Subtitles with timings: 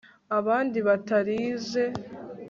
[0.37, 1.83] abandi batarize